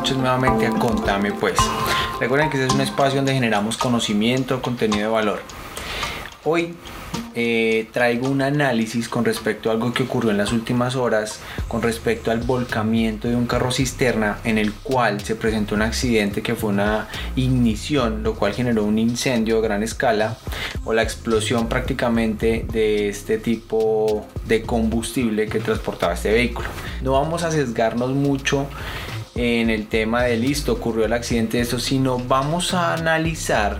[0.00, 1.58] noches nuevamente a Contame Pues.
[2.18, 5.42] Recuerden que este es un espacio donde generamos conocimiento, contenido de valor.
[6.42, 6.74] Hoy
[7.34, 11.82] eh, traigo un análisis con respecto a algo que ocurrió en las últimas horas, con
[11.82, 16.54] respecto al volcamiento de un carro cisterna en el cual se presentó un accidente que
[16.54, 20.38] fue una ignición, lo cual generó un incendio a gran escala
[20.84, 26.68] o la explosión prácticamente de este tipo de combustible que transportaba este vehículo.
[27.02, 28.66] No vamos a sesgarnos mucho
[29.34, 33.78] en el tema de listo, ocurrió el accidente de esto, sino vamos a analizar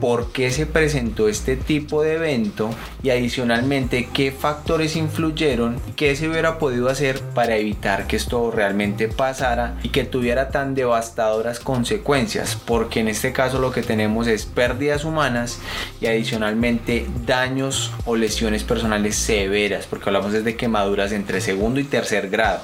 [0.00, 2.70] por qué se presentó este tipo de evento
[3.02, 8.50] y adicionalmente qué factores influyeron y qué se hubiera podido hacer para evitar que esto
[8.50, 14.26] realmente pasara y que tuviera tan devastadoras consecuencias porque en este caso lo que tenemos
[14.26, 15.58] es pérdidas humanas
[16.00, 22.30] y adicionalmente daños o lesiones personales severas porque hablamos desde quemaduras entre segundo y tercer
[22.30, 22.60] grado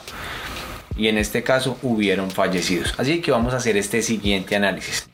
[0.96, 2.94] y en este caso hubieron fallecidos.
[2.98, 5.08] Así que vamos a hacer este siguiente análisis.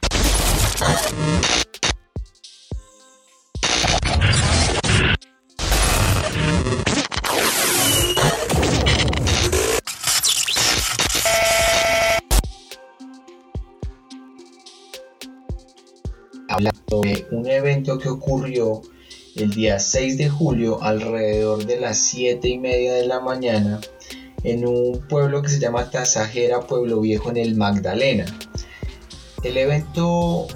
[16.49, 18.83] Hablando de un evento que ocurrió
[19.37, 23.81] el día 6 de julio alrededor de las 7 y media de la mañana
[24.45, 28.25] en un pueblo que se llama Tasajera, Pueblo Viejo en el Magdalena.
[29.43, 30.47] El evento,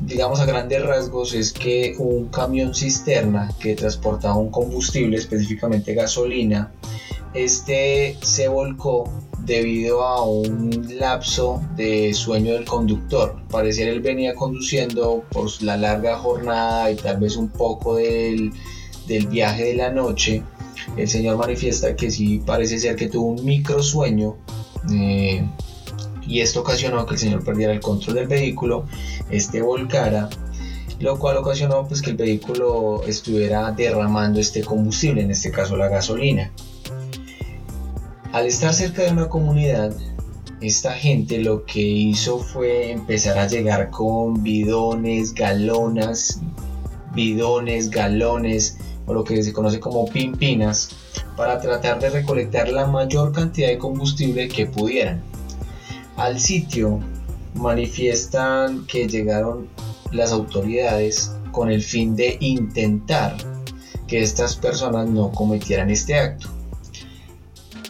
[0.00, 6.72] digamos a grandes rasgos, es que un camión cisterna que transportaba un combustible, específicamente gasolina,
[7.34, 13.36] este se volcó debido a un lapso de sueño del conductor.
[13.50, 18.52] Pareciera él venía conduciendo por la larga jornada y tal vez un poco del,
[19.06, 20.42] del viaje de la noche
[20.96, 24.36] el señor manifiesta que sí parece ser que tuvo un micro sueño
[24.92, 25.46] eh,
[26.26, 28.86] y esto ocasionó que el señor perdiera el control del vehículo,
[29.30, 30.30] este volcara,
[31.00, 35.88] lo cual ocasionó pues que el vehículo estuviera derramando este combustible, en este caso la
[35.88, 36.50] gasolina.
[38.32, 39.94] Al estar cerca de una comunidad,
[40.60, 46.40] esta gente lo que hizo fue empezar a llegar con bidones, galonas,
[47.14, 50.90] bidones, galones, o lo que se conoce como pimpinas
[51.36, 55.22] para tratar de recolectar la mayor cantidad de combustible que pudieran.
[56.16, 57.00] Al sitio
[57.54, 59.68] manifiestan que llegaron
[60.12, 63.36] las autoridades con el fin de intentar
[64.06, 66.48] que estas personas no cometieran este acto.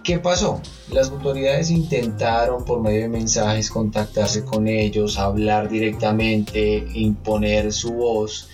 [0.03, 0.61] ¿Qué pasó?
[0.91, 8.49] Las autoridades intentaron por medio de mensajes contactarse con ellos, hablar directamente, imponer su voz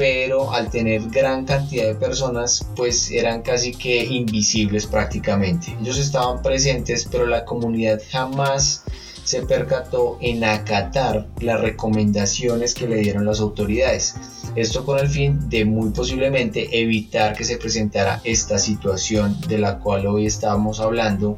[0.00, 5.76] pero al tener gran cantidad de personas pues eran casi que invisibles prácticamente.
[5.78, 8.82] Ellos estaban presentes pero la comunidad jamás
[9.24, 14.14] se percató en acatar las recomendaciones que le dieron las autoridades.
[14.56, 19.80] Esto con el fin de muy posiblemente evitar que se presentara esta situación de la
[19.80, 21.36] cual hoy estamos hablando,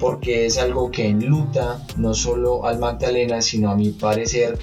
[0.00, 4.58] porque es algo que enluta no solo al Magdalena, sino a mi parecer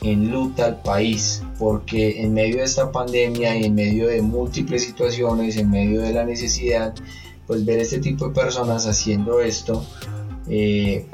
[0.00, 5.56] enluta al país, porque en medio de esta pandemia y en medio de múltiples situaciones,
[5.56, 6.94] en medio de la necesidad,
[7.46, 9.84] pues ver este tipo de personas haciendo esto,
[10.48, 11.06] eh,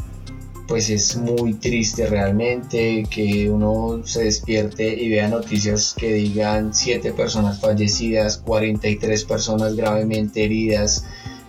[0.71, 7.13] pues es muy triste realmente que uno se despierte y vea noticias que digan 7
[7.13, 11.05] personas fallecidas, 43 personas gravemente heridas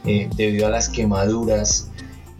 [0.05, 1.90] eh, debido a las quemaduras.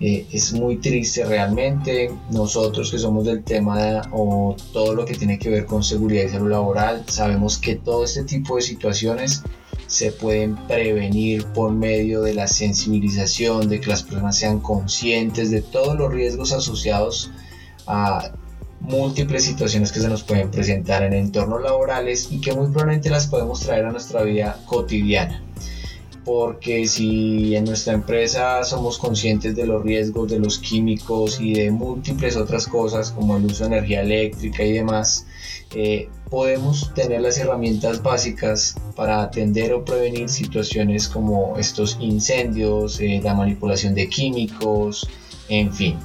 [0.02, 2.12] Eh, es muy triste realmente.
[2.32, 6.30] Nosotros que somos del tema o todo lo que tiene que ver con seguridad y
[6.30, 9.44] salud laboral, sabemos que todo este tipo de situaciones
[9.86, 15.62] se pueden prevenir por medio de la sensibilización, de que las personas sean conscientes de
[15.62, 17.30] todos los riesgos asociados
[17.86, 18.32] a
[18.80, 23.28] múltiples situaciones que se nos pueden presentar en entornos laborales y que muy probablemente las
[23.28, 25.44] podemos traer a nuestra vida cotidiana
[26.24, 31.72] porque si en nuestra empresa somos conscientes de los riesgos de los químicos y de
[31.72, 35.26] múltiples otras cosas como el uso de energía eléctrica y demás,
[35.74, 43.20] eh, podemos tener las herramientas básicas para atender o prevenir situaciones como estos incendios, eh,
[43.24, 45.08] la manipulación de químicos,
[45.50, 45.98] en fin.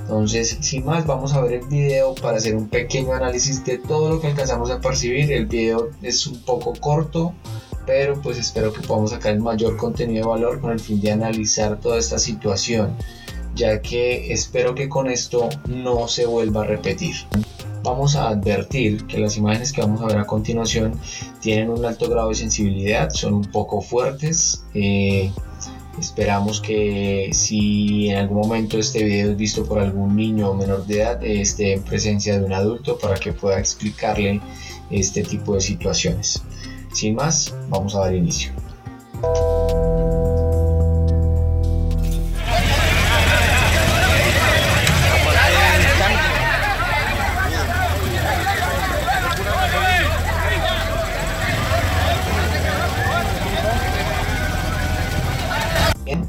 [0.00, 4.08] Entonces, sin más, vamos a ver el video para hacer un pequeño análisis de todo
[4.08, 5.32] lo que alcanzamos a percibir.
[5.32, 7.34] El video es un poco corto,
[7.86, 11.12] pero pues espero que podamos sacar el mayor contenido de valor con el fin de
[11.12, 12.96] analizar toda esta situación,
[13.54, 17.14] ya que espero que con esto no se vuelva a repetir.
[17.82, 20.98] Vamos a advertir que las imágenes que vamos a ver a continuación
[21.40, 24.64] tienen un alto grado de sensibilidad, son un poco fuertes.
[24.74, 25.30] Eh,
[25.98, 30.86] Esperamos que si en algún momento este video es visto por algún niño o menor
[30.86, 34.42] de edad, esté en presencia de un adulto para que pueda explicarle
[34.90, 36.42] este tipo de situaciones.
[36.92, 38.52] Sin más, vamos a dar inicio.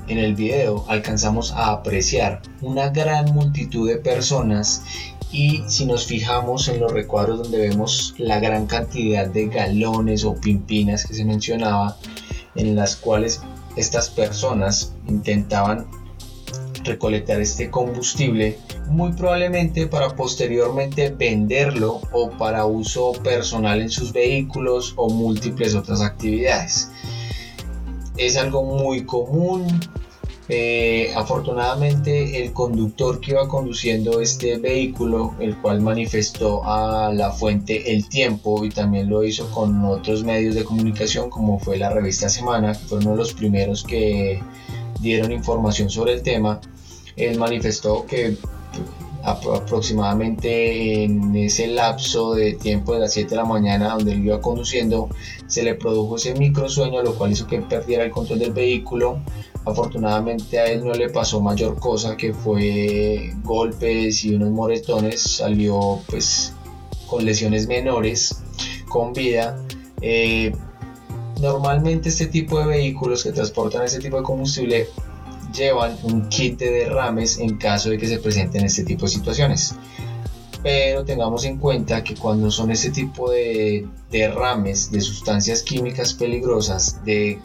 [0.07, 4.83] En el video alcanzamos a apreciar una gran multitud de personas
[5.31, 10.35] y si nos fijamos en los recuadros donde vemos la gran cantidad de galones o
[10.35, 11.97] pimpinas que se mencionaba,
[12.55, 13.41] en las cuales
[13.75, 15.87] estas personas intentaban
[16.83, 18.57] recolectar este combustible
[18.87, 26.01] muy probablemente para posteriormente venderlo o para uso personal en sus vehículos o múltiples otras
[26.01, 26.89] actividades.
[28.15, 29.67] Es algo muy común
[30.49, 37.93] eh, afortunadamente el conductor que iba conduciendo este vehículo, el cual manifestó a la fuente
[37.93, 42.29] El Tiempo y también lo hizo con otros medios de comunicación como fue la revista
[42.29, 44.41] Semana, que fue uno de los primeros que
[45.01, 46.61] dieron información sobre el tema,
[47.17, 48.37] él manifestó que
[49.23, 54.39] aproximadamente en ese lapso de tiempo de las 7 de la mañana donde él iba
[54.39, 55.09] conduciendo
[55.47, 59.19] se le produjo ese microsueño lo cual hizo que perdiera el control del vehículo
[59.67, 65.99] Afortunadamente a él no le pasó mayor cosa que fue golpes y unos moretones, salió
[66.07, 66.53] pues
[67.05, 68.41] con lesiones menores,
[68.87, 69.61] con vida.
[69.99, 70.55] Eh,
[71.41, 74.87] normalmente este tipo de vehículos que transportan este tipo de combustible
[75.53, 79.75] llevan un kit de derrames en caso de que se presenten este tipo de situaciones.
[80.63, 87.03] Pero tengamos en cuenta que cuando son este tipo de derrames de sustancias químicas peligrosas,
[87.03, 87.41] de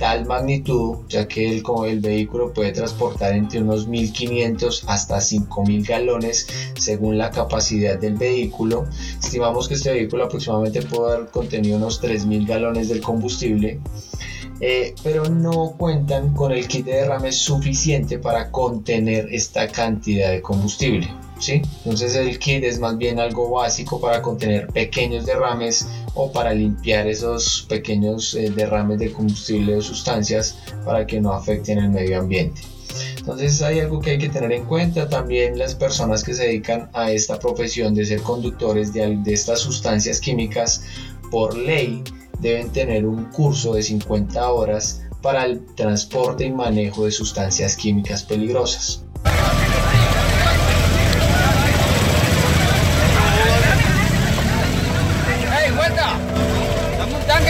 [0.00, 6.48] tal magnitud, ya que el, el vehículo puede transportar entre unos 1.500 hasta 5.000 galones
[6.74, 8.86] según la capacidad del vehículo.
[9.22, 13.78] Estimamos que este vehículo aproximadamente puede haber contenido unos 3.000 galones del combustible.
[14.62, 20.40] Eh, pero no cuentan con el kit de derrame suficiente para contener esta cantidad de
[20.40, 21.08] combustible.
[21.40, 21.62] ¿Sí?
[21.84, 27.06] Entonces el kit es más bien algo básico para contener pequeños derrames o para limpiar
[27.08, 32.60] esos pequeños eh, derrames de combustible o sustancias para que no afecten el medio ambiente.
[33.18, 36.90] Entonces hay algo que hay que tener en cuenta también las personas que se dedican
[36.92, 40.82] a esta profesión de ser conductores de, de estas sustancias químicas
[41.30, 42.02] por ley
[42.40, 48.22] deben tener un curso de 50 horas para el transporte y manejo de sustancias químicas
[48.22, 49.04] peligrosas.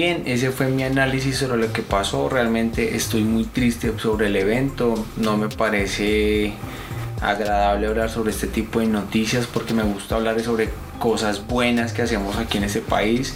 [0.00, 2.30] Bien, ese fue mi análisis sobre lo que pasó.
[2.30, 4.94] Realmente estoy muy triste sobre el evento.
[5.18, 6.54] No me parece
[7.20, 12.00] agradable hablar sobre este tipo de noticias porque me gusta hablar sobre cosas buenas que
[12.00, 13.34] hacemos aquí en este país,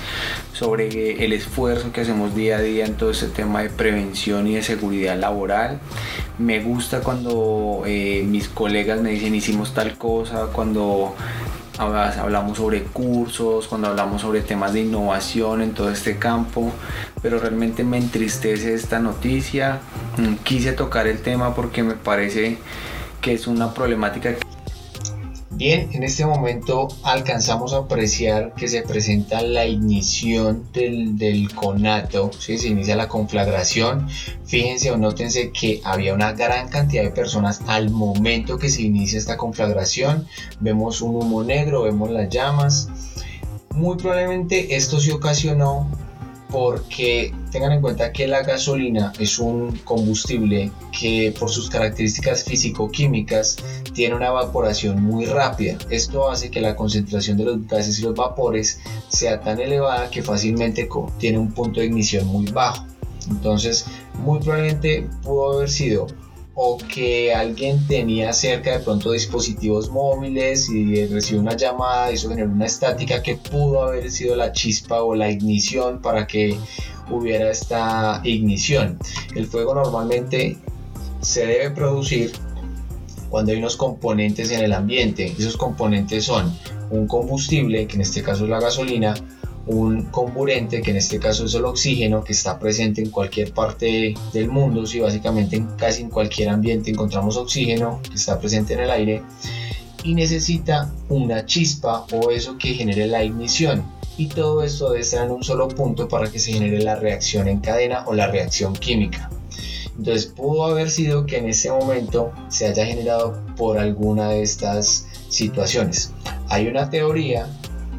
[0.54, 4.54] sobre el esfuerzo que hacemos día a día en todo este tema de prevención y
[4.54, 5.80] de seguridad laboral.
[6.38, 11.14] Me gusta cuando eh, mis colegas me dicen hicimos tal cosa, cuando
[11.78, 16.72] hablamos sobre cursos, cuando hablamos sobre temas de innovación en todo este campo,
[17.22, 19.80] pero realmente me entristece esta noticia.
[20.16, 22.58] Mm, quise tocar el tema porque me parece
[23.20, 24.34] que es una problemática.
[25.56, 32.32] Bien, en este momento alcanzamos a apreciar que se presenta la ignición del, del conato,
[32.36, 32.58] ¿sí?
[32.58, 34.08] se inicia la conflagración.
[34.46, 39.16] Fíjense o nótense que había una gran cantidad de personas al momento que se inicia
[39.16, 40.26] esta conflagración.
[40.58, 42.88] Vemos un humo negro, vemos las llamas.
[43.70, 45.88] Muy probablemente esto se ocasionó
[46.54, 53.56] porque tengan en cuenta que la gasolina es un combustible que por sus características físico-químicas
[53.92, 55.76] tiene una evaporación muy rápida.
[55.90, 60.22] Esto hace que la concentración de los gases y los vapores sea tan elevada que
[60.22, 62.86] fácilmente tiene un punto de ignición muy bajo.
[63.28, 63.86] Entonces,
[64.22, 66.06] muy probablemente pudo haber sido
[66.54, 72.28] o que alguien tenía cerca de pronto dispositivos móviles y recibió una llamada y eso
[72.28, 76.56] generó una estática que pudo haber sido la chispa o la ignición para que
[77.10, 78.98] hubiera esta ignición.
[79.34, 80.56] El fuego normalmente
[81.20, 82.32] se debe producir
[83.30, 85.34] cuando hay unos componentes en el ambiente.
[85.36, 86.56] Esos componentes son
[86.90, 89.14] un combustible, que en este caso es la gasolina,
[89.66, 94.14] un comburente, que en este caso es el oxígeno, que está presente en cualquier parte
[94.32, 98.80] del mundo, si básicamente en casi en cualquier ambiente encontramos oxígeno, que está presente en
[98.80, 99.22] el aire,
[100.02, 103.84] y necesita una chispa o eso que genere la ignición.
[104.16, 107.48] Y todo esto debe estar en un solo punto para que se genere la reacción
[107.48, 109.30] en cadena o la reacción química.
[109.96, 115.06] Entonces pudo haber sido que en ese momento se haya generado por alguna de estas
[115.28, 116.12] situaciones.
[116.48, 117.48] Hay una teoría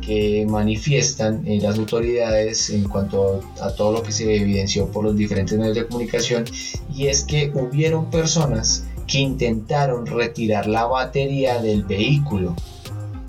[0.06, 5.16] que manifiestan en las autoridades en cuanto a todo lo que se evidenció por los
[5.16, 6.46] diferentes medios de comunicación
[6.94, 12.56] y es que hubieron personas que intentaron retirar la batería del vehículo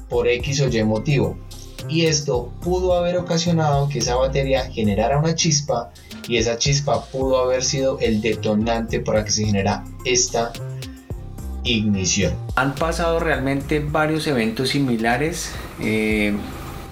[0.09, 1.39] por X o Y motivo
[1.89, 5.91] y esto pudo haber ocasionado que esa batería generara una chispa
[6.29, 10.53] y esa chispa pudo haber sido el detonante para que se genera esta
[11.65, 12.35] ignición.
[12.57, 15.51] Han pasado realmente varios eventos similares.
[15.81, 16.37] Eh,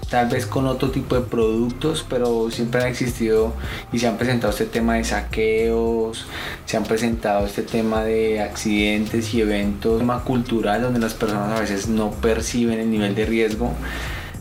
[0.09, 3.53] tal vez con otro tipo de productos, pero siempre han existido
[3.91, 6.25] y se han presentado este tema de saqueos,
[6.65, 11.61] se han presentado este tema de accidentes y eventos, tema cultural donde las personas a
[11.61, 13.71] veces no perciben el nivel de riesgo.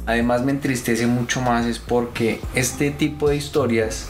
[0.06, 4.06] Además me entristece mucho más es porque este tipo de historias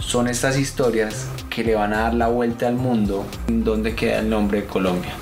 [0.00, 4.30] son estas historias que le van a dar la vuelta al mundo donde queda el
[4.30, 5.12] nombre de Colombia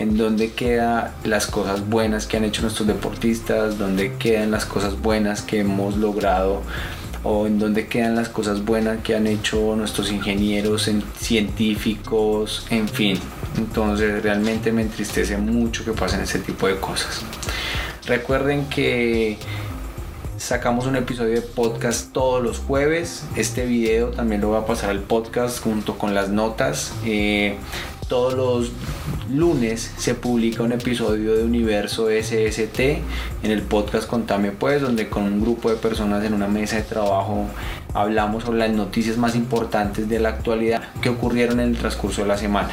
[0.00, 4.98] en dónde quedan las cosas buenas que han hecho nuestros deportistas, dónde quedan las cosas
[4.98, 6.62] buenas que hemos logrado
[7.22, 13.18] o en dónde quedan las cosas buenas que han hecho nuestros ingenieros, científicos, en fin.
[13.58, 17.20] Entonces realmente me entristece mucho que pasen ese tipo de cosas.
[18.06, 19.36] Recuerden que
[20.38, 23.24] sacamos un episodio de podcast todos los jueves.
[23.36, 26.94] Este video también lo voy a pasar al podcast junto con las notas.
[27.04, 27.56] Eh,
[28.10, 28.72] todos los
[29.32, 35.22] lunes se publica un episodio de Universo SST en el podcast Contame Pues, donde con
[35.22, 37.46] un grupo de personas en una mesa de trabajo
[37.94, 42.26] hablamos sobre las noticias más importantes de la actualidad que ocurrieron en el transcurso de
[42.26, 42.70] la semana.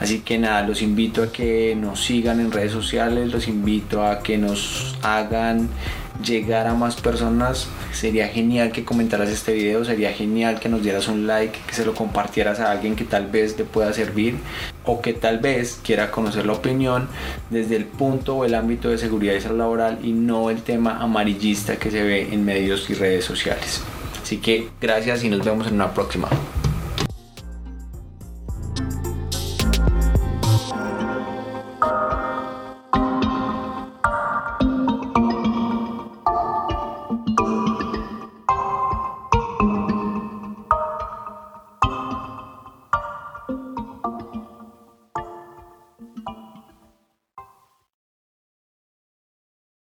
[0.00, 4.18] Así que nada, los invito a que nos sigan en redes sociales, los invito a
[4.18, 5.70] que nos hagan
[6.24, 7.68] llegar a más personas.
[7.92, 11.84] Sería genial que comentaras este video, sería genial que nos dieras un like, que se
[11.84, 14.36] lo compartieras a alguien que tal vez le pueda servir
[14.84, 17.08] o que tal vez quiera conocer la opinión
[17.50, 20.98] desde el punto o el ámbito de seguridad y salud laboral y no el tema
[20.98, 23.82] amarillista que se ve en medios y redes sociales.
[24.22, 26.28] Así que gracias y nos vemos en una próxima.